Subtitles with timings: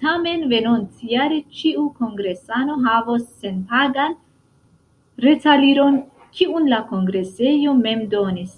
[0.00, 4.14] Tamen venontjare ĉiu kongresano havos senpagan
[5.26, 6.00] retaliron,
[6.38, 8.56] kiun la kongresejo mem donis.